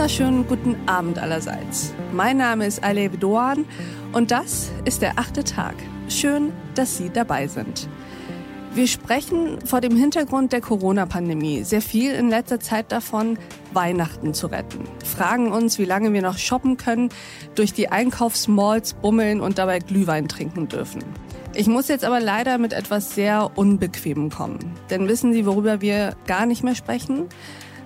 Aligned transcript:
wunderschönen 0.00 0.46
guten 0.46 0.76
Abend 0.86 1.18
allerseits. 1.18 1.92
Mein 2.10 2.38
Name 2.38 2.64
ist 2.64 2.82
Alev 2.82 3.18
Doan 3.18 3.66
und 4.12 4.30
das 4.30 4.70
ist 4.86 5.02
der 5.02 5.18
achte 5.18 5.44
Tag. 5.44 5.74
Schön, 6.08 6.54
dass 6.74 6.96
Sie 6.96 7.10
dabei 7.10 7.48
sind. 7.48 7.86
Wir 8.72 8.86
sprechen 8.86 9.58
vor 9.66 9.82
dem 9.82 9.94
Hintergrund 9.94 10.54
der 10.54 10.62
Corona-Pandemie 10.62 11.64
sehr 11.64 11.82
viel 11.82 12.12
in 12.12 12.30
letzter 12.30 12.60
Zeit 12.60 12.92
davon, 12.92 13.38
Weihnachten 13.74 14.32
zu 14.32 14.46
retten. 14.46 14.84
Fragen 15.04 15.52
uns, 15.52 15.78
wie 15.78 15.84
lange 15.84 16.14
wir 16.14 16.22
noch 16.22 16.38
shoppen 16.38 16.78
können, 16.78 17.10
durch 17.54 17.74
die 17.74 17.90
Einkaufsmalls 17.90 18.94
bummeln 18.94 19.42
und 19.42 19.58
dabei 19.58 19.80
Glühwein 19.80 20.28
trinken 20.28 20.66
dürfen. 20.66 21.04
Ich 21.52 21.66
muss 21.66 21.88
jetzt 21.88 22.06
aber 22.06 22.20
leider 22.20 22.56
mit 22.56 22.72
etwas 22.72 23.14
sehr 23.14 23.50
Unbequemem 23.54 24.30
kommen. 24.30 24.60
Denn 24.88 25.08
wissen 25.08 25.34
Sie, 25.34 25.44
worüber 25.44 25.82
wir 25.82 26.16
gar 26.26 26.46
nicht 26.46 26.64
mehr 26.64 26.74
sprechen? 26.74 27.28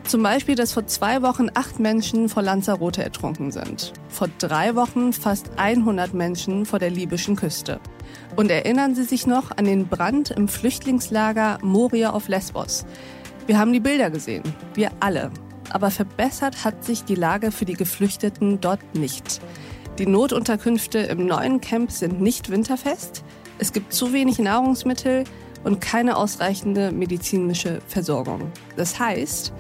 Zum 0.06 0.22
Beispiel, 0.22 0.54
dass 0.54 0.74
vor 0.74 0.86
zwei 0.86 1.22
Wochen 1.22 1.48
acht 1.54 1.80
Menschen 1.80 2.28
vor 2.28 2.42
Lanzarote 2.42 3.02
ertrunken 3.02 3.50
sind. 3.50 3.94
Vor 4.08 4.28
drei 4.38 4.76
Wochen 4.76 5.14
fast 5.14 5.50
100 5.56 6.12
Menschen 6.12 6.66
vor 6.66 6.78
der 6.78 6.90
libyschen 6.90 7.36
Küste. 7.36 7.80
Und 8.36 8.50
erinnern 8.50 8.94
Sie 8.94 9.04
sich 9.04 9.26
noch 9.26 9.50
an 9.56 9.64
den 9.64 9.88
Brand 9.88 10.30
im 10.30 10.46
Flüchtlingslager 10.46 11.58
Moria 11.62 12.10
auf 12.10 12.28
Lesbos? 12.28 12.84
Wir 13.46 13.58
haben 13.58 13.72
die 13.72 13.80
Bilder 13.80 14.10
gesehen. 14.10 14.42
Wir 14.74 14.90
alle. 15.00 15.30
Aber 15.70 15.90
verbessert 15.90 16.64
hat 16.64 16.84
sich 16.84 17.04
die 17.04 17.14
Lage 17.14 17.50
für 17.50 17.64
die 17.64 17.74
Geflüchteten 17.74 18.60
dort 18.60 18.94
nicht. 18.94 19.40
Die 19.98 20.06
Notunterkünfte 20.06 20.98
im 20.98 21.24
neuen 21.26 21.60
Camp 21.60 21.90
sind 21.90 22.20
nicht 22.20 22.50
winterfest. 22.50 23.24
Es 23.58 23.72
gibt 23.72 23.92
zu 23.94 24.12
wenig 24.12 24.38
Nahrungsmittel 24.38 25.24
und 25.64 25.80
keine 25.80 26.16
ausreichende 26.16 26.92
medizinische 26.92 27.80
Versorgung. 27.86 28.52
Das 28.76 28.98
heißt, 28.98 29.52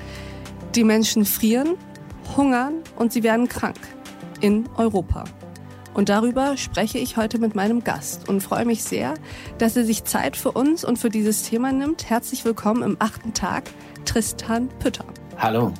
die 0.74 0.84
Menschen 0.84 1.24
frieren, 1.24 1.76
hungern 2.36 2.82
und 2.96 3.12
sie 3.12 3.22
werden 3.22 3.48
krank. 3.48 3.78
In 4.40 4.68
Europa. 4.76 5.24
Und 5.94 6.08
darüber 6.08 6.56
spreche 6.56 6.98
ich 6.98 7.16
heute 7.16 7.38
mit 7.38 7.54
meinem 7.54 7.84
Gast 7.84 8.28
und 8.28 8.42
freue 8.42 8.64
mich 8.64 8.82
sehr, 8.82 9.14
dass 9.58 9.76
er 9.76 9.84
sich 9.84 10.04
Zeit 10.04 10.36
für 10.36 10.50
uns 10.50 10.84
und 10.84 10.98
für 10.98 11.08
dieses 11.08 11.44
Thema 11.44 11.70
nimmt. 11.70 12.10
Herzlich 12.10 12.44
willkommen 12.44 12.82
im 12.82 12.96
achten 12.98 13.32
Tag, 13.32 13.70
Tristan 14.04 14.68
Pütter. 14.80 15.04
Hallo. 15.38 15.72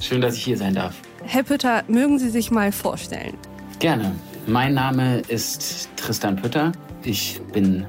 Schön, 0.00 0.22
dass 0.22 0.34
ich 0.34 0.44
hier 0.44 0.56
sein 0.56 0.74
darf. 0.74 0.94
Herr 1.24 1.42
Pütter, 1.42 1.84
mögen 1.88 2.18
Sie 2.18 2.30
sich 2.30 2.50
mal 2.50 2.72
vorstellen? 2.72 3.36
Gerne. 3.78 4.14
Mein 4.46 4.74
Name 4.74 5.20
ist 5.28 5.90
Tristan 5.96 6.36
Pütter. 6.36 6.72
Ich 7.04 7.40
bin 7.52 7.86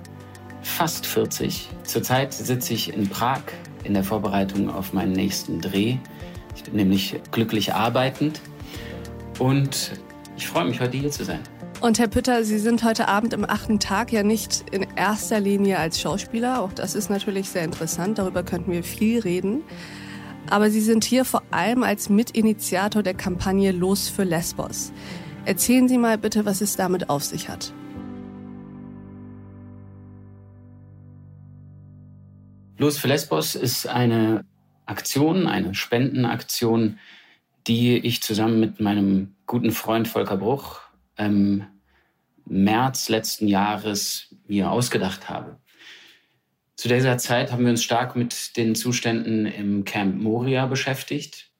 fast 0.62 1.06
40. 1.06 1.70
Zurzeit 1.84 2.34
sitze 2.34 2.74
ich 2.74 2.94
in 2.94 3.08
Prag 3.08 3.42
in 3.84 3.94
der 3.94 4.04
Vorbereitung 4.04 4.70
auf 4.70 4.94
meinen 4.94 5.14
nächsten 5.14 5.62
Dreh. 5.62 5.98
Ich 6.56 6.64
bin 6.64 6.76
nämlich 6.76 7.20
glücklich 7.32 7.74
arbeitend 7.74 8.42
und 9.40 9.92
ich 10.38 10.48
freue 10.48 10.66
mich, 10.66 10.80
heute 10.80 10.98
hier 10.98 11.12
zu 11.12 11.24
sein. 11.24 11.40
Und 11.82 12.00
Herr 12.00 12.08
Pütter, 12.08 12.46
Sie 12.46 12.60
sind 12.60 12.84
heute 12.84 13.10
Abend 13.10 13.34
im 13.34 13.44
achten 13.44 13.80
Tag 13.80 14.14
ja 14.14 14.24
nicht 14.24 14.64
in 14.72 14.88
erster 14.96 15.40
Linie 15.42 15.80
als 15.80 16.00
Schauspieler. 16.00 16.62
Auch 16.62 16.72
das 16.72 16.96
ist 16.96 17.10
natürlich 17.10 17.50
sehr 17.50 17.66
interessant. 17.66 18.20
Darüber 18.20 18.42
könnten 18.44 18.72
wir 18.72 18.84
viel 18.84 19.20
reden. 19.20 19.64
Aber 20.50 20.70
Sie 20.70 20.80
sind 20.80 21.04
hier 21.04 21.26
vor 21.26 21.44
allem 21.52 21.84
als 21.84 22.10
Mitinitiator 22.10 23.04
der 23.04 23.14
Kampagne 23.14 23.72
Los 23.72 24.08
für 24.08 24.24
Lesbos. 24.24 24.94
Erzählen 25.46 25.90
Sie 25.90 25.98
mal 25.98 26.18
bitte, 26.18 26.46
was 26.46 26.62
es 26.62 26.78
damit 26.78 27.10
auf 27.10 27.24
sich 27.24 27.50
hat. 27.50 27.74
Los 32.78 32.98
für 32.98 33.08
Lesbos 33.08 33.56
ist 33.56 33.88
eine 33.88 34.46
Aktion, 34.86 35.48
eine 35.48 35.76
Spendenaktion, 35.76 36.98
die 37.68 37.98
ich 37.98 38.22
zusammen 38.24 38.60
mit 38.60 38.80
meinem 38.80 39.36
guten 39.46 39.72
Freund 39.72 40.08
Volker 40.08 40.38
Bruch 40.38 40.82
im 41.18 41.66
März 42.46 43.10
letzten 43.10 43.48
Jahres 43.48 44.36
mir 44.48 44.72
ausgedacht 44.72 45.30
habe. 45.30 45.60
Zu 46.76 46.90
dieser 46.90 47.18
Zeit 47.18 47.52
haben 47.52 47.64
wir 47.64 47.70
uns 47.70 47.84
stark 47.84 48.16
mit 48.16 48.58
den 48.58 48.76
Zuständen 48.76 49.46
im 49.46 49.86
Camp 49.86 50.22
Moria 50.22 50.66
beschäftigt 50.66 51.52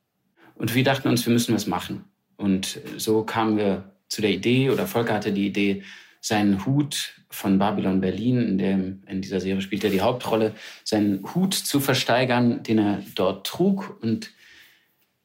und 0.56 0.74
wir 0.74 0.84
dachten 0.84 1.08
uns, 1.08 1.26
wir 1.26 1.32
müssen 1.32 1.54
was 1.54 1.68
machen. 1.68 2.06
Und 2.36 2.82
so 2.98 3.24
kamen 3.24 3.58
wir 3.58 3.94
zu 4.08 4.22
der 4.22 4.32
Idee, 4.32 4.72
oder 4.72 4.88
Volker 4.88 5.14
hatte 5.14 5.32
die 5.32 5.48
Idee, 5.48 5.84
seinen 6.24 6.66
Hut 6.66 7.16
von 7.30 7.60
Babylon 7.60 8.00
Berlin, 8.00 8.42
in, 8.42 8.58
dem, 8.58 9.04
in 9.08 9.22
dieser 9.22 9.42
Serie 9.42 9.62
spielt 9.62 9.84
er 9.84 9.90
die 9.90 10.02
Hauptrolle, 10.02 10.54
seinen 10.86 11.22
Hut 11.36 11.54
zu 11.54 11.82
versteigern, 11.82 12.64
den 12.64 12.80
er 12.80 13.04
dort 13.14 13.46
trug. 13.46 14.00
Und 14.02 14.32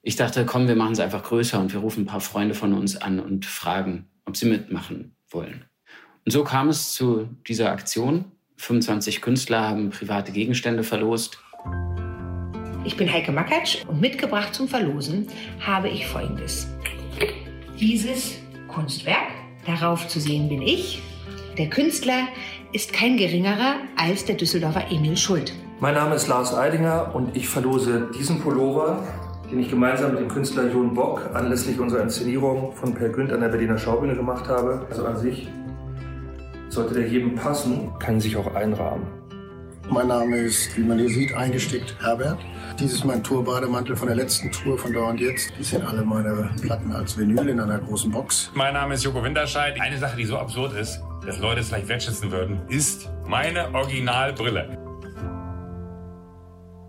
ich 0.02 0.16
dachte, 0.16 0.44
komm, 0.44 0.66
wir 0.66 0.74
machen 0.74 0.92
es 0.92 1.00
einfach 1.00 1.22
größer 1.22 1.60
und 1.60 1.72
wir 1.72 1.80
rufen 1.80 2.02
ein 2.02 2.06
paar 2.06 2.20
Freunde 2.20 2.54
von 2.54 2.72
uns 2.72 2.96
an 2.96 3.20
und 3.20 3.46
fragen, 3.46 4.08
ob 4.24 4.36
sie 4.36 4.46
mitmachen 4.46 5.14
wollen. 5.30 5.64
Und 6.24 6.32
so 6.32 6.42
kam 6.42 6.68
es 6.68 6.92
zu 6.94 7.28
dieser 7.46 7.70
Aktion. 7.70 8.24
25 8.56 9.20
Künstler 9.20 9.68
haben 9.68 9.90
private 9.90 10.32
Gegenstände 10.32 10.82
verlost. 10.82 11.38
Ich 12.84 12.96
bin 12.96 13.12
Heike 13.12 13.30
Makatsch 13.30 13.84
und 13.86 14.00
mitgebracht 14.00 14.52
zum 14.52 14.66
Verlosen 14.66 15.28
habe 15.60 15.88
ich 15.88 16.06
Folgendes. 16.08 16.66
Dieses 17.78 18.38
Kunstwerk 18.66 19.37
Darauf 19.68 20.08
zu 20.08 20.18
sehen 20.18 20.48
bin 20.48 20.62
ich. 20.62 21.02
Der 21.58 21.68
Künstler 21.68 22.28
ist 22.72 22.94
kein 22.94 23.18
geringerer 23.18 23.74
als 23.98 24.24
der 24.24 24.36
Düsseldorfer 24.36 24.90
Emil 24.90 25.14
Schuld. 25.14 25.52
Mein 25.78 25.92
Name 25.92 26.14
ist 26.14 26.26
Lars 26.26 26.54
Eidinger 26.54 27.14
und 27.14 27.36
ich 27.36 27.46
verlose 27.46 28.08
diesen 28.18 28.40
Pullover, 28.40 29.04
den 29.50 29.60
ich 29.60 29.68
gemeinsam 29.68 30.12
mit 30.12 30.20
dem 30.20 30.28
Künstler 30.28 30.72
Jon 30.72 30.94
Bock 30.94 31.28
anlässlich 31.34 31.78
unserer 31.78 32.00
Inszenierung 32.00 32.72
von 32.72 32.94
Per 32.94 33.10
Günd 33.10 33.30
an 33.30 33.42
der 33.42 33.48
Berliner 33.48 33.76
Schaubühne 33.76 34.16
gemacht 34.16 34.48
habe. 34.48 34.86
Also 34.88 35.04
an 35.04 35.18
sich 35.18 35.48
sollte 36.70 36.94
der 36.94 37.06
jedem 37.06 37.34
passen, 37.34 37.90
kann 37.98 38.20
sich 38.20 38.38
auch 38.38 38.54
einrahmen. 38.54 39.06
Mein 39.90 40.08
Name 40.08 40.36
ist, 40.36 40.76
wie 40.76 40.82
man 40.82 40.98
hier 40.98 41.08
sieht, 41.08 41.32
eingestickt 41.32 41.96
Herbert. 42.00 42.38
Dies 42.78 42.92
ist 42.92 43.04
mein 43.04 43.24
Tourbademantel 43.24 43.96
von 43.96 44.08
der 44.08 44.16
letzten 44.16 44.52
Tour 44.52 44.78
von 44.78 44.92
Da 44.92 45.00
und 45.00 45.18
Jetzt. 45.18 45.50
Dies 45.58 45.70
sind 45.70 45.82
alle 45.82 46.04
meine 46.04 46.50
Platten 46.60 46.92
als 46.92 47.16
Vinyl 47.16 47.48
in 47.48 47.58
einer 47.58 47.78
großen 47.78 48.10
Box. 48.10 48.50
Mein 48.54 48.74
Name 48.74 48.94
ist 48.94 49.04
Joko 49.04 49.24
Winterscheid. 49.24 49.80
Eine 49.80 49.96
Sache, 49.96 50.18
die 50.18 50.26
so 50.26 50.36
absurd 50.36 50.74
ist, 50.74 51.00
dass 51.24 51.38
Leute 51.38 51.60
es 51.60 51.68
vielleicht 51.68 51.88
wertschätzen 51.88 52.30
würden, 52.30 52.60
ist 52.68 53.08
meine 53.26 53.72
Originalbrille. 53.74 54.76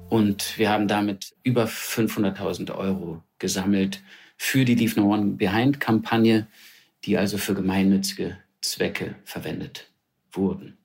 Und 0.09 0.57
wir 0.57 0.69
haben 0.69 0.89
damit 0.89 1.35
über 1.43 1.65
500.000 1.65 2.75
Euro 2.75 3.23
gesammelt 3.37 4.03
für 4.35 4.65
die 4.65 4.75
Leave 4.75 4.99
No 4.99 5.13
One 5.13 5.37
Behind 5.37 5.79
Kampagne, 5.79 6.47
die 7.05 7.17
also 7.17 7.37
für 7.37 7.53
gemeinnützige 7.53 8.37
Zwecke 8.61 9.15
verwendet 9.23 9.89
wurden. 10.33 10.78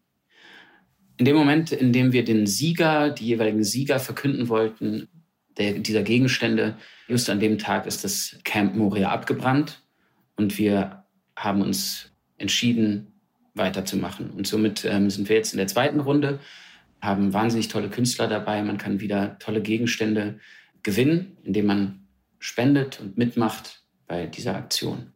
In 1.17 1.25
dem 1.25 1.37
Moment, 1.37 1.73
in 1.73 1.93
dem 1.93 2.13
wir 2.13 2.25
den 2.25 2.47
Sieger, 2.47 3.11
die 3.11 3.27
jeweiligen 3.27 3.63
Sieger 3.63 4.01
verkünden 4.01 4.49
wollten, 4.49 5.09
der, 5.57 5.75
dieser 5.75 6.03
Gegenstände, 6.03 6.77
just 7.07 7.31
an 7.31 7.41
dem 7.41 7.59
Tag 7.59 7.87
ist 7.87 8.03
das 8.03 8.39
Camp 8.45 8.75
Moria 8.75 9.11
abgebrannt 9.11 9.83
und 10.37 10.59
wir 10.59 11.05
haben 11.37 11.63
uns 11.63 12.11
entschieden, 12.39 13.13
weiterzumachen. 13.55 14.31
Und 14.31 14.47
somit 14.47 14.85
ähm, 14.85 15.11
sind 15.11 15.29
wir 15.29 15.37
jetzt 15.37 15.53
in 15.53 15.59
der 15.59 15.69
zweiten 15.69 16.01
Runde, 16.01 16.41
haben 17.01 17.33
wahnsinnig 17.33 17.69
tolle 17.69 17.89
Künstler 17.89 18.27
dabei. 18.27 18.63
Man 18.63 18.79
kann 18.79 19.01
wieder 19.01 19.39
tolle 19.39 19.63
Gegenstände 19.63 20.41
gewinnen, 20.83 21.37
indem 21.45 21.67
man 21.67 22.07
spendet 22.39 23.01
und 23.01 23.17
mitmacht 23.17 23.85
bei 24.07 24.27
dieser 24.27 24.57
Aktion. 24.57 25.13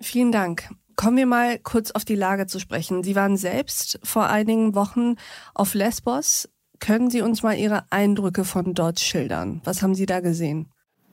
Vielen 0.00 0.32
Dank. 0.32 0.70
Kommen 0.98 1.16
wir 1.16 1.26
mal 1.26 1.60
kurz 1.60 1.92
auf 1.92 2.04
die 2.04 2.16
Lage 2.16 2.48
zu 2.48 2.58
sprechen. 2.58 3.04
Sie 3.04 3.14
waren 3.14 3.36
selbst 3.36 4.00
vor 4.02 4.28
einigen 4.28 4.74
Wochen 4.74 5.14
auf 5.54 5.74
Lesbos. 5.74 6.48
Können 6.80 7.08
Sie 7.08 7.22
uns 7.22 7.44
mal 7.44 7.56
Ihre 7.56 7.84
Eindrücke 7.90 8.44
von 8.44 8.74
dort 8.74 8.98
schildern? 8.98 9.60
Was 9.62 9.80
haben 9.80 9.94
Sie 9.94 10.06
da 10.06 10.18
gesehen? 10.18 10.66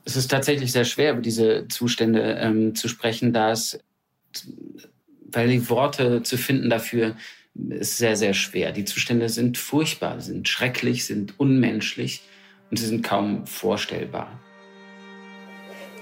Es 0.04 0.16
ist 0.16 0.28
tatsächlich 0.28 0.72
sehr 0.72 0.84
schwer, 0.84 1.12
über 1.12 1.20
diese 1.20 1.68
Zustände 1.68 2.36
ähm, 2.40 2.74
zu 2.74 2.88
sprechen, 2.88 3.32
da 3.32 3.52
es, 3.52 3.78
weil 5.30 5.46
die 5.46 5.70
Worte 5.70 6.24
zu 6.24 6.36
finden 6.36 6.68
dafür 6.68 7.14
ist 7.54 7.96
sehr, 7.96 8.16
sehr 8.16 8.34
schwer. 8.34 8.72
Die 8.72 8.86
Zustände 8.86 9.28
sind 9.28 9.56
furchtbar, 9.56 10.20
sind 10.20 10.48
schrecklich, 10.48 11.06
sind 11.06 11.38
unmenschlich 11.38 12.22
und 12.72 12.78
sie 12.80 12.86
sind 12.86 13.04
kaum 13.04 13.46
vorstellbar. 13.46 14.40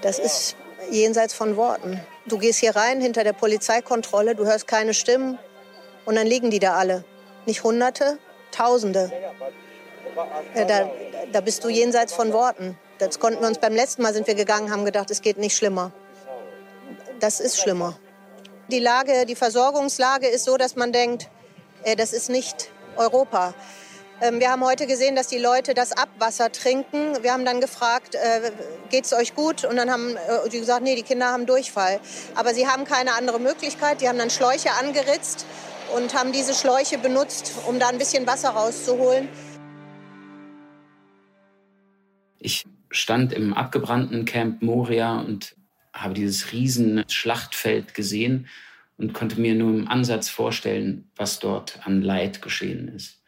Das 0.00 0.18
ist 0.18 0.56
jenseits 0.90 1.34
von 1.34 1.56
Worten. 1.56 2.00
Du 2.26 2.38
gehst 2.38 2.60
hier 2.60 2.74
rein 2.74 3.00
hinter 3.00 3.24
der 3.24 3.32
Polizeikontrolle, 3.32 4.34
du 4.34 4.44
hörst 4.44 4.66
keine 4.66 4.94
Stimmen 4.94 5.38
und 6.04 6.16
dann 6.16 6.26
liegen 6.26 6.50
die 6.50 6.58
da 6.58 6.74
alle. 6.74 7.04
Nicht 7.46 7.62
Hunderte, 7.64 8.18
Tausende. 8.50 9.10
Da, 10.54 10.90
da 11.32 11.40
bist 11.40 11.64
du 11.64 11.68
jenseits 11.68 12.12
von 12.12 12.32
Worten. 12.32 12.78
Das 12.98 13.18
konnten 13.18 13.40
wir 13.40 13.48
uns 13.48 13.58
beim 13.58 13.74
letzten 13.74 14.02
Mal 14.02 14.14
sind 14.14 14.26
wir 14.28 14.36
gegangen, 14.36 14.70
haben 14.70 14.84
gedacht, 14.84 15.10
es 15.10 15.22
geht 15.22 15.38
nicht 15.38 15.56
schlimmer. 15.56 15.90
Das 17.18 17.40
ist 17.40 17.58
schlimmer. 17.60 17.98
Die 18.70 18.78
Lage, 18.78 19.26
die 19.26 19.34
Versorgungslage 19.34 20.28
ist 20.28 20.44
so, 20.44 20.56
dass 20.56 20.76
man 20.76 20.92
denkt, 20.92 21.28
äh, 21.82 21.96
das 21.96 22.12
ist 22.12 22.30
nicht 22.30 22.70
Europa. 22.96 23.54
Ähm, 24.24 24.40
wir 24.40 24.50
haben 24.50 24.64
heute 24.64 24.86
gesehen, 24.86 25.16
dass 25.16 25.28
die 25.28 25.38
Leute 25.38 25.74
das 25.74 25.92
Abwasser 25.92 26.50
trinken. 26.50 27.22
Wir 27.22 27.34
haben 27.34 27.44
dann 27.44 27.60
gefragt, 27.60 28.14
äh, 28.14 28.52
geht 28.88 29.04
es 29.04 29.12
euch 29.12 29.34
gut? 29.34 29.64
Und 29.66 29.76
dann 29.76 29.90
haben 29.90 30.16
äh, 30.16 30.48
die 30.48 30.60
gesagt, 30.60 30.82
nee, 30.82 30.96
die 30.96 31.02
Kinder 31.02 31.26
haben 31.26 31.44
Durchfall. 31.44 32.00
Aber 32.34 32.54
sie 32.54 32.66
haben 32.66 32.84
keine 32.84 33.12
andere 33.16 33.38
Möglichkeit. 33.38 34.00
Die 34.00 34.08
haben 34.08 34.16
dann 34.16 34.30
Schläuche 34.30 34.70
angeritzt 34.80 35.44
und 35.94 36.14
haben 36.14 36.32
diese 36.32 36.54
Schläuche 36.54 36.96
benutzt, 36.96 37.52
um 37.68 37.78
da 37.78 37.88
ein 37.88 37.98
bisschen 37.98 38.26
Wasser 38.26 38.50
rauszuholen. 38.50 39.28
Ich 42.38 42.64
stand 42.90 43.34
im 43.34 43.52
abgebrannten 43.52 44.24
Camp 44.24 44.62
Moria 44.62 45.20
und 45.20 45.54
habe 45.92 46.14
dieses 46.14 46.50
riesen 46.50 47.04
Schlachtfeld 47.10 47.92
gesehen 47.92 48.48
und 48.96 49.12
konnte 49.12 49.38
mir 49.38 49.54
nur 49.54 49.70
im 49.70 49.86
Ansatz 49.86 50.30
vorstellen, 50.30 51.10
was 51.14 51.40
dort 51.40 51.86
an 51.86 52.00
Leid 52.00 52.40
geschehen 52.40 52.88
ist. 52.88 53.18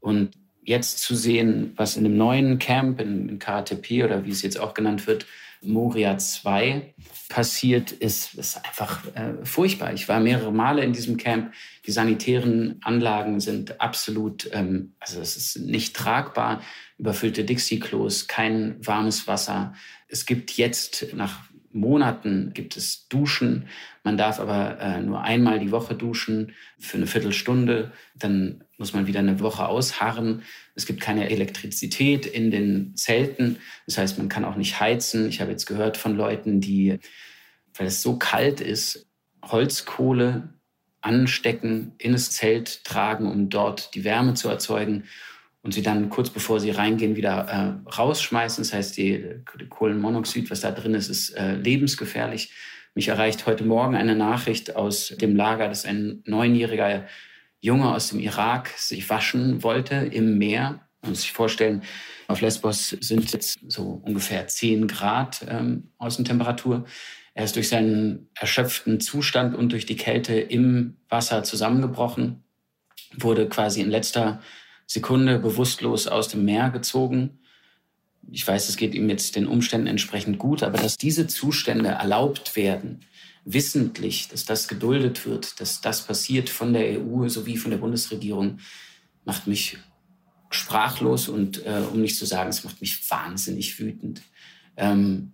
Und 0.00 0.30
jetzt 0.62 0.98
zu 0.98 1.14
sehen, 1.14 1.72
was 1.76 1.96
in 1.96 2.04
dem 2.04 2.16
neuen 2.16 2.58
Camp 2.58 3.00
in, 3.00 3.28
in 3.28 3.38
KTP 3.38 4.04
oder 4.04 4.24
wie 4.24 4.30
es 4.30 4.42
jetzt 4.42 4.58
auch 4.58 4.74
genannt 4.74 5.06
wird, 5.06 5.26
Moria 5.62 6.16
2 6.16 6.94
passiert, 7.28 7.92
ist, 7.92 8.34
ist 8.34 8.64
einfach 8.64 9.04
äh, 9.14 9.44
furchtbar. 9.44 9.92
Ich 9.92 10.08
war 10.08 10.18
mehrere 10.18 10.52
Male 10.52 10.82
in 10.82 10.92
diesem 10.92 11.18
Camp. 11.18 11.52
Die 11.86 11.90
sanitären 11.90 12.80
Anlagen 12.82 13.40
sind 13.40 13.80
absolut, 13.80 14.48
ähm, 14.52 14.94
also 15.00 15.20
es 15.20 15.36
ist 15.36 15.58
nicht 15.58 15.94
tragbar. 15.94 16.62
Überfüllte 16.96 17.44
Dixie-Klos, 17.44 18.26
kein 18.26 18.76
warmes 18.84 19.26
Wasser. 19.26 19.74
Es 20.08 20.24
gibt 20.24 20.52
jetzt 20.52 21.08
nach 21.14 21.49
Monaten 21.72 22.52
gibt 22.52 22.76
es 22.76 23.06
Duschen. 23.08 23.68
Man 24.02 24.16
darf 24.16 24.40
aber 24.40 24.80
äh, 24.80 25.00
nur 25.00 25.22
einmal 25.22 25.60
die 25.60 25.70
Woche 25.70 25.94
duschen 25.94 26.52
für 26.78 26.96
eine 26.96 27.06
Viertelstunde. 27.06 27.92
Dann 28.16 28.64
muss 28.76 28.92
man 28.92 29.06
wieder 29.06 29.20
eine 29.20 29.40
Woche 29.40 29.66
ausharren. 29.66 30.42
Es 30.74 30.86
gibt 30.86 31.00
keine 31.00 31.30
Elektrizität 31.30 32.26
in 32.26 32.50
den 32.50 32.96
Zelten. 32.96 33.58
Das 33.86 33.98
heißt, 33.98 34.18
man 34.18 34.28
kann 34.28 34.44
auch 34.44 34.56
nicht 34.56 34.80
heizen. 34.80 35.28
Ich 35.28 35.40
habe 35.40 35.50
jetzt 35.52 35.66
gehört 35.66 35.96
von 35.96 36.16
Leuten, 36.16 36.60
die, 36.60 36.98
weil 37.74 37.86
es 37.86 38.02
so 38.02 38.16
kalt 38.16 38.60
ist, 38.60 39.06
Holzkohle 39.42 40.54
anstecken, 41.02 41.92
in 41.98 42.12
das 42.12 42.30
Zelt 42.30 42.84
tragen, 42.84 43.30
um 43.30 43.48
dort 43.48 43.94
die 43.94 44.04
Wärme 44.04 44.34
zu 44.34 44.48
erzeugen 44.48 45.04
und 45.62 45.74
sie 45.74 45.82
dann 45.82 46.08
kurz 46.08 46.30
bevor 46.30 46.60
sie 46.60 46.70
reingehen 46.70 47.16
wieder 47.16 47.82
äh, 47.86 47.90
rausschmeißen. 47.90 48.64
Das 48.64 48.72
heißt, 48.72 48.96
die, 48.96 49.24
die, 49.58 49.66
Kohlenmonoxid, 49.66 50.50
was 50.50 50.60
da 50.60 50.70
drin 50.70 50.94
ist, 50.94 51.08
ist 51.08 51.30
äh, 51.30 51.54
lebensgefährlich. 51.54 52.52
Mich 52.94 53.08
erreicht 53.08 53.46
heute 53.46 53.64
Morgen 53.64 53.94
eine 53.94 54.16
Nachricht 54.16 54.74
aus 54.74 55.14
dem 55.20 55.36
Lager, 55.36 55.68
dass 55.68 55.84
ein 55.84 56.22
neunjähriger 56.26 57.06
Junge 57.60 57.94
aus 57.94 58.08
dem 58.08 58.20
Irak 58.20 58.68
sich 58.76 59.08
waschen 59.10 59.62
wollte 59.62 59.94
im 59.94 60.38
Meer. 60.38 60.80
Man 61.02 61.10
muss 61.10 61.22
sich 61.22 61.32
vorstellen, 61.32 61.82
auf 62.26 62.40
Lesbos 62.40 62.88
sind 62.88 63.32
jetzt 63.32 63.60
so 63.68 64.02
ungefähr 64.04 64.46
10 64.46 64.88
Grad 64.88 65.44
ähm, 65.48 65.90
Außentemperatur. 65.98 66.84
Er 67.34 67.44
ist 67.44 67.56
durch 67.56 67.68
seinen 67.68 68.28
erschöpften 68.38 69.00
Zustand 69.00 69.54
und 69.54 69.72
durch 69.72 69.86
die 69.86 69.96
Kälte 69.96 70.34
im 70.38 70.96
Wasser 71.08 71.42
zusammengebrochen, 71.42 72.42
wurde 73.16 73.48
quasi 73.48 73.80
in 73.80 73.90
letzter 73.90 74.40
Sekunde 74.90 75.38
bewusstlos 75.38 76.08
aus 76.08 76.26
dem 76.26 76.44
Meer 76.44 76.70
gezogen. 76.70 77.38
Ich 78.28 78.44
weiß, 78.44 78.68
es 78.68 78.76
geht 78.76 78.92
ihm 78.92 79.08
jetzt 79.08 79.36
den 79.36 79.46
Umständen 79.46 79.86
entsprechend 79.86 80.40
gut, 80.40 80.64
aber 80.64 80.78
dass 80.78 80.96
diese 80.96 81.28
Zustände 81.28 81.90
erlaubt 81.90 82.56
werden, 82.56 82.98
wissentlich, 83.44 84.26
dass 84.30 84.46
das 84.46 84.66
geduldet 84.66 85.26
wird, 85.26 85.60
dass 85.60 85.80
das 85.80 86.04
passiert 86.04 86.48
von 86.48 86.72
der 86.72 87.00
EU 87.00 87.28
sowie 87.28 87.56
von 87.56 87.70
der 87.70 87.78
Bundesregierung, 87.78 88.58
macht 89.24 89.46
mich 89.46 89.78
sprachlos 90.50 91.28
und 91.28 91.64
äh, 91.64 91.82
um 91.92 92.00
nicht 92.00 92.16
zu 92.16 92.26
sagen, 92.26 92.50
es 92.50 92.64
macht 92.64 92.80
mich 92.80 93.08
wahnsinnig 93.08 93.78
wütend. 93.78 94.22
Ähm, 94.76 95.30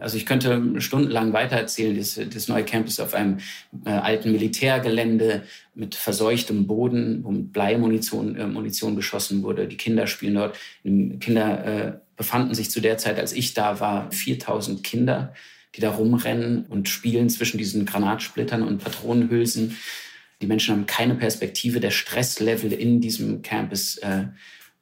also 0.00 0.16
ich 0.16 0.26
könnte 0.26 0.80
stundenlang 0.80 1.32
weitererzählen. 1.32 1.96
Das, 1.96 2.20
das 2.32 2.48
neue 2.48 2.64
Camp 2.64 2.86
ist 2.86 3.00
auf 3.00 3.14
einem 3.14 3.38
äh, 3.84 3.90
alten 3.90 4.32
Militärgelände 4.32 5.42
mit 5.74 5.94
verseuchtem 5.94 6.66
Boden, 6.66 7.24
wo 7.24 7.30
mit 7.30 7.52
Bleimunition 7.52 8.36
äh, 8.36 8.46
Munition 8.46 8.96
geschossen 8.96 9.42
wurde. 9.42 9.68
Die 9.68 9.76
Kinder 9.76 10.06
spielen 10.06 10.34
dort. 10.34 10.56
Kinder 10.82 11.64
äh, 11.64 11.92
befanden 12.16 12.54
sich 12.54 12.70
zu 12.70 12.80
der 12.80 12.98
Zeit, 12.98 13.18
als 13.18 13.32
ich 13.32 13.54
da 13.54 13.80
war, 13.80 14.10
4000 14.10 14.82
Kinder, 14.82 15.34
die 15.74 15.80
da 15.80 15.90
rumrennen 15.90 16.66
und 16.66 16.88
spielen 16.88 17.28
zwischen 17.28 17.58
diesen 17.58 17.84
Granatsplittern 17.84 18.62
und 18.62 18.82
Patronenhülsen. 18.82 19.76
Die 20.42 20.46
Menschen 20.46 20.74
haben 20.74 20.86
keine 20.86 21.14
Perspektive. 21.14 21.80
Der 21.80 21.90
Stresslevel 21.90 22.72
in 22.72 23.00
diesem 23.00 23.42
Camp 23.42 23.72
ist 23.72 23.98
äh, 24.02 24.26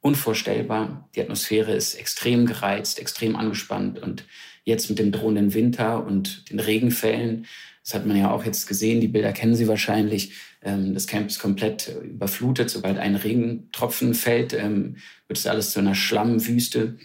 unvorstellbar. 0.00 1.08
Die 1.14 1.20
Atmosphäre 1.20 1.72
ist 1.72 1.94
extrem 1.94 2.46
gereizt, 2.46 2.98
extrem 2.98 3.36
angespannt 3.36 3.98
und 3.98 4.24
jetzt 4.64 4.88
mit 4.88 4.98
dem 4.98 5.12
drohenden 5.12 5.54
Winter 5.54 6.04
und 6.04 6.50
den 6.50 6.58
Regenfällen, 6.58 7.46
das 7.84 7.94
hat 7.94 8.06
man 8.06 8.16
ja 8.16 8.30
auch 8.30 8.44
jetzt 8.46 8.66
gesehen, 8.66 9.02
die 9.02 9.08
Bilder 9.08 9.32
kennen 9.32 9.54
Sie 9.54 9.68
wahrscheinlich, 9.68 10.32
ähm, 10.62 10.94
das 10.94 11.06
Camp 11.06 11.28
ist 11.28 11.38
komplett 11.38 11.94
überflutet, 12.02 12.70
sobald 12.70 12.98
ein 12.98 13.14
Regentropfen 13.14 14.14
fällt, 14.14 14.54
ähm, 14.54 14.96
wird 15.28 15.38
es 15.38 15.46
alles 15.46 15.70
zu 15.70 15.80
einer 15.80 15.94
Schlammwüste. 15.94 16.96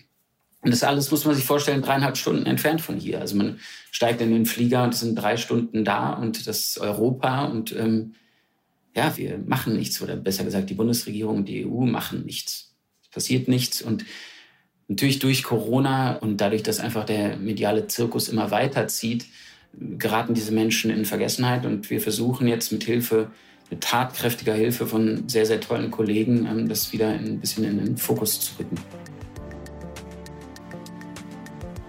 Und 0.61 0.71
das 0.71 0.83
alles 0.83 1.11
muss 1.11 1.25
man 1.25 1.35
sich 1.35 1.43
vorstellen, 1.43 1.81
dreieinhalb 1.81 2.17
Stunden 2.17 2.45
entfernt 2.45 2.81
von 2.81 2.97
hier. 2.97 3.19
Also 3.19 3.35
man 3.35 3.59
steigt 3.91 4.21
in 4.21 4.31
den 4.31 4.45
Flieger 4.45 4.83
und 4.83 4.93
es 4.93 5.01
sind 5.01 5.15
drei 5.15 5.35
Stunden 5.35 5.83
da 5.83 6.13
und 6.13 6.47
das 6.47 6.69
ist 6.69 6.77
Europa 6.79 7.45
und 7.45 7.75
ähm, 7.75 8.15
ja, 8.95 9.15
wir 9.17 9.37
machen 9.37 9.75
nichts 9.75 10.01
oder 10.01 10.15
besser 10.15 10.43
gesagt, 10.45 10.69
die 10.69 10.75
Bundesregierung 10.75 11.37
und 11.37 11.45
die 11.45 11.65
EU 11.65 11.85
machen 11.85 12.25
nichts. 12.25 12.73
Es 13.03 13.09
passiert 13.09 13.47
nichts 13.47 13.81
und 13.81 14.05
Natürlich 14.89 15.19
durch 15.19 15.43
Corona 15.43 16.15
und 16.15 16.41
dadurch, 16.41 16.63
dass 16.63 16.79
einfach 16.79 17.05
der 17.05 17.37
mediale 17.37 17.85
Zirkus 17.85 18.27
immer 18.27 18.49
weiterzieht, 18.49 19.27
geraten 19.73 20.33
diese 20.33 20.51
Menschen 20.51 20.89
in 20.89 21.05
Vergessenheit 21.05 21.67
und 21.67 21.91
wir 21.91 22.01
versuchen 22.01 22.47
jetzt 22.47 22.71
mit 22.71 22.83
Hilfe, 22.83 23.29
mit 23.69 23.81
tatkräftiger 23.81 24.55
Hilfe 24.55 24.87
von 24.87 25.29
sehr, 25.29 25.45
sehr 25.45 25.61
tollen 25.61 25.91
Kollegen, 25.91 26.47
ähm, 26.47 26.67
das 26.67 26.91
wieder 26.91 27.09
ein 27.09 27.39
bisschen 27.39 27.65
in 27.65 27.77
den 27.77 27.97
Fokus 27.97 28.39
zu 28.41 28.53
rücken. 28.57 28.77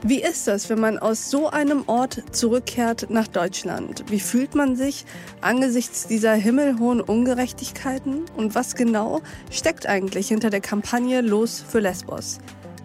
Wie 0.03 0.23
ist 0.23 0.47
das, 0.47 0.69
wenn 0.69 0.81
man 0.81 0.99
aus 0.99 1.31
so 1.31 1.49
einem 1.49 1.85
Ort 1.87 2.23
zurückkehrt 2.33 3.09
nach 3.09 3.29
Deutschland? 3.29 4.05
Wie 4.11 4.21
fühlt 4.21 4.55
man 4.55 4.77
sich 4.77 5.07
angesichts 5.41 6.07
dieser 6.07 6.35
himmelhohen 6.35 7.01
Ungerechtigkeiten? 7.01 8.27
Und 8.37 8.55
was 8.55 8.77
genau 8.77 9.23
steckt 9.51 9.87
eigentlich 9.87 10.29
hinter 10.29 10.51
der 10.51 10.61
Kampagne 10.61 11.23
Los 11.23 11.65
für 11.67 11.81
Lesbos? 11.81 12.41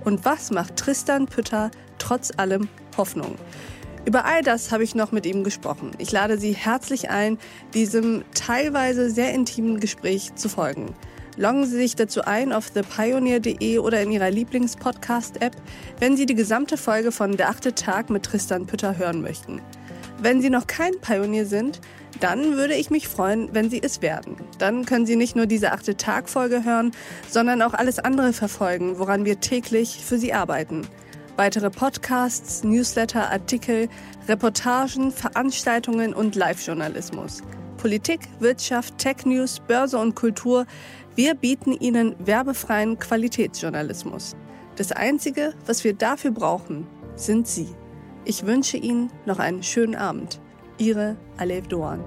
Und 0.06 0.24
was 0.24 0.52
macht 0.52 0.78
Tristan 0.78 1.26
Pütter 1.26 1.72
trotz 1.98 2.32
allem 2.38 2.70
Hoffnung? 2.96 3.36
Über 4.06 4.26
all 4.26 4.44
das 4.44 4.72
habe 4.72 4.84
ich 4.84 4.94
noch 4.94 5.12
mit 5.12 5.26
ihm 5.26 5.44
gesprochen. 5.44 5.92
Ich 5.98 6.12
lade 6.12 6.38
Sie 6.38 6.54
herzlich 6.54 7.10
ein, 7.10 7.40
diesem 7.74 8.24
teilweise 8.36 9.10
sehr 9.10 9.34
intimen 9.34 9.80
Gespräch 9.80 10.36
zu 10.36 10.48
folgen. 10.48 10.94
Loggen 11.38 11.66
Sie 11.66 11.76
sich 11.76 11.96
dazu 11.96 12.22
ein 12.22 12.54
auf 12.54 12.70
thepioneer.de 12.70 13.80
oder 13.80 14.02
in 14.02 14.12
Ihrer 14.12 14.30
Lieblingspodcast-App, 14.30 15.56
wenn 16.00 16.16
Sie 16.16 16.28
die 16.28 16.36
gesamte 16.36 16.78
Folge 16.78 17.12
von 17.12 17.36
Der 17.36 17.50
achte 17.50 17.74
Tag 17.74 18.12
mit 18.12 18.24
Tristan 18.24 18.68
Pütter 18.68 18.98
hören 18.98 19.22
möchten. 19.22 19.60
Wenn 20.22 20.42
Sie 20.42 20.50
noch 20.50 20.68
kein 20.68 20.94
Pionier 21.02 21.46
sind, 21.46 21.82
dann 22.20 22.56
würde 22.56 22.76
ich 22.76 22.90
mich 22.90 23.08
freuen, 23.08 23.50
wenn 23.52 23.70
Sie 23.70 23.82
es 23.82 24.02
werden. 24.02 24.38
Dann 24.58 24.86
können 24.86 25.06
Sie 25.06 25.16
nicht 25.16 25.36
nur 25.36 25.46
diese 25.46 25.72
achte 25.72 25.98
Tagfolge 25.98 26.64
hören, 26.64 26.92
sondern 27.30 27.62
auch 27.62 27.74
alles 27.74 28.00
andere 28.00 28.34
verfolgen, 28.34 28.98
woran 29.00 29.26
wir 29.26 29.40
täglich 29.40 30.04
für 30.04 30.18
Sie 30.18 30.34
arbeiten. 30.34 30.88
Weitere 31.36 31.70
Podcasts, 31.70 32.64
Newsletter, 32.64 33.30
Artikel, 33.30 33.90
Reportagen, 34.30 35.12
Veranstaltungen 35.12 36.14
und 36.14 36.36
Live-Journalismus. 36.36 37.44
Politik, 37.78 38.22
Wirtschaft, 38.40 38.98
Tech 38.98 39.26
News, 39.26 39.60
Börse 39.60 39.98
und 39.98 40.16
Kultur. 40.16 40.66
Wir 41.16 41.36
bieten 41.36 41.74
Ihnen 41.74 42.16
werbefreien 42.20 42.98
Qualitätsjournalismus. 42.98 44.38
Das 44.78 44.94
Einzige, 44.94 45.54
was 45.66 45.84
wir 45.84 45.94
dafür 45.94 46.32
brauchen, 46.32 46.88
sind 47.16 47.48
Sie. 47.48 47.68
Ich 48.26 48.46
wünsche 48.46 48.78
Ihnen 48.78 49.12
noch 49.26 49.38
einen 49.38 49.62
schönen 49.62 49.96
Abend. 49.96 50.42
Ihre 50.80 51.16
Alev 51.38 51.68
Doan. 51.68 52.04